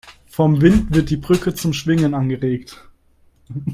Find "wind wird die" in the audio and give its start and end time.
0.61-1.15